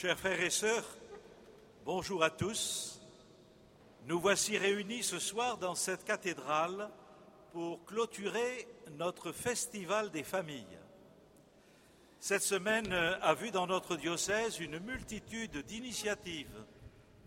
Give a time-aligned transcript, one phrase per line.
[0.00, 0.96] Chers frères et sœurs,
[1.84, 3.02] bonjour à tous.
[4.06, 6.88] Nous voici réunis ce soir dans cette cathédrale
[7.52, 10.78] pour clôturer notre festival des familles.
[12.18, 16.64] Cette semaine a vu dans notre diocèse une multitude d'initiatives,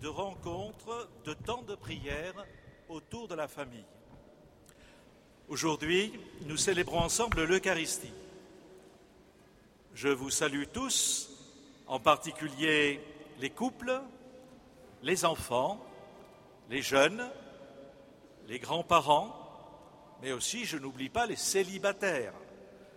[0.00, 2.46] de rencontres, de temps de prière
[2.88, 3.84] autour de la famille.
[5.48, 8.14] Aujourd'hui, nous célébrons ensemble l'Eucharistie.
[9.94, 11.31] Je vous salue tous,
[11.92, 13.02] en particulier
[13.38, 14.00] les couples,
[15.02, 15.78] les enfants,
[16.70, 17.22] les jeunes,
[18.48, 19.36] les grands-parents,
[20.22, 22.32] mais aussi, je n'oublie pas, les célibataires,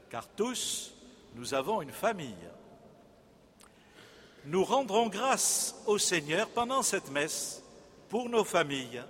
[0.10, 0.94] car tous,
[1.34, 2.48] nous avons une famille.
[4.46, 7.64] Nous rendrons grâce au Seigneur pendant cette messe
[8.08, 9.04] pour nos familles,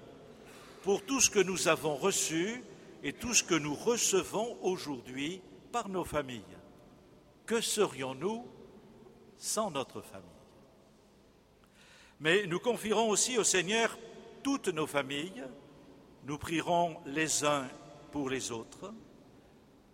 [0.82, 2.64] pour tout ce que nous avons reçu
[3.04, 6.42] et tout ce que nous recevons aujourd'hui par nos familles.
[7.46, 8.48] Que serions-nous
[9.46, 10.26] sans notre famille.
[12.20, 13.98] Mais nous confierons aussi au Seigneur
[14.42, 15.44] toutes nos familles,
[16.24, 17.68] nous prierons les uns
[18.12, 18.92] pour les autres,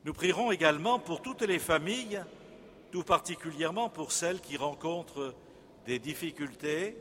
[0.06, 2.24] nous prierons également pour toutes les familles,
[2.92, 5.36] tout particulièrement pour celles qui rencontrent
[5.86, 6.96] des difficultés,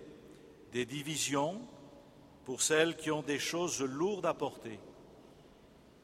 [0.73, 1.61] des divisions,
[2.45, 4.81] pour celles qui ont des choses lourdes à porter.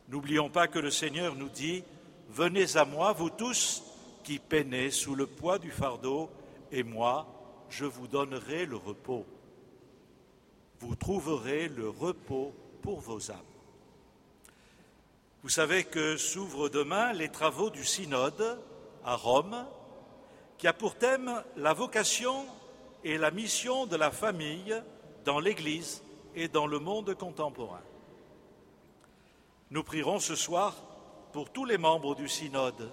[0.09, 1.83] N'oublions pas que le Seigneur nous dit,
[2.29, 3.86] Venez à moi, vous tous
[4.27, 6.29] qui peinez sous le poids du fardeau,
[6.73, 7.29] et moi,
[7.71, 9.25] je vous donnerai le repos.
[10.81, 13.39] Vous trouverez le repos pour vos âmes.
[15.45, 18.61] Vous savez que s'ouvrent demain les travaux du synode
[19.05, 19.65] à Rome,
[20.59, 22.47] qui a pour thème la vocation
[23.05, 24.75] et la mission de la famille
[25.25, 26.03] dans l'Église
[26.35, 27.85] et dans le monde contemporain.
[29.71, 30.75] Nous prierons ce soir
[31.33, 32.91] pour tous les membres du synode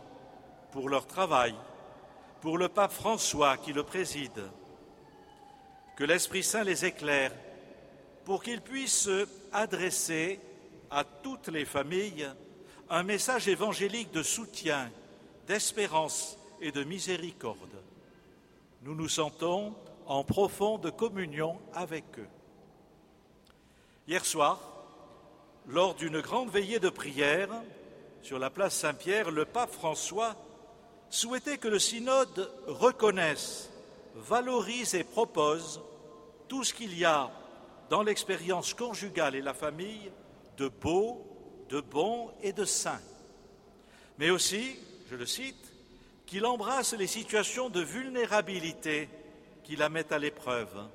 [0.74, 1.54] pour leur travail,
[2.42, 4.42] pour le pape François qui le préside.
[5.96, 7.32] Que l'Esprit Saint les éclaire
[8.26, 9.10] pour qu'ils puissent
[9.52, 10.40] adresser
[10.90, 12.28] à toutes les familles
[12.90, 14.90] un message évangélique de soutien,
[15.46, 17.82] d'espérance et de miséricorde.
[18.82, 19.76] Nous nous sentons
[20.08, 22.28] en profonde communion avec eux.
[24.08, 24.60] Hier soir,
[25.68, 27.50] lors d'une grande veillée de prière
[28.24, 30.36] sur la place Saint-Pierre, le pape François
[31.14, 33.70] souhaitait que le synode reconnaisse,
[34.16, 35.80] valorise et propose
[36.48, 37.30] tout ce qu'il y a
[37.90, 40.10] dans l'expérience conjugale et la famille
[40.58, 41.24] de beau,
[41.70, 43.00] de bon et de sain.
[44.18, 44.76] Mais aussi,
[45.12, 45.72] je le cite,
[46.26, 49.08] qu'il embrasse les situations de vulnérabilité
[49.64, 50.88] qui la mettent à l'épreuve.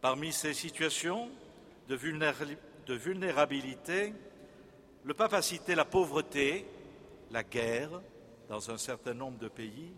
[0.00, 1.28] Parmi ces situations
[1.88, 4.14] de, vulnérabilité,
[5.04, 6.64] le pape a cité la pauvreté,
[7.30, 8.00] la guerre,
[8.48, 9.92] dans un certain nombre de pays,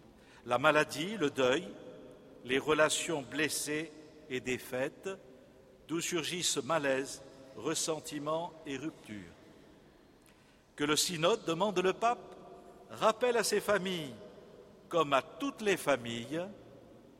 [0.44, 1.66] la maladie, le deuil,
[2.44, 3.90] les relations blessées
[4.30, 5.08] et défaites,
[5.88, 7.22] d'où surgissent malaise,
[7.56, 9.32] ressentiment et rupture.
[10.76, 12.36] Que le synode, demande le pape,
[12.90, 14.14] rappelle à ses familles,
[14.88, 16.42] comme à toutes les familles,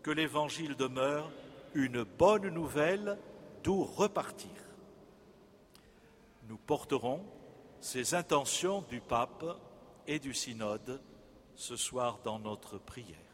[0.03, 1.31] que l'Évangile demeure
[1.75, 3.19] une bonne nouvelle
[3.65, 4.51] d'où repartir.
[6.49, 7.25] Nous porterons
[7.81, 9.45] ces intentions du pape
[10.07, 11.01] et du synode
[11.57, 13.26] ce soir dans notre prière.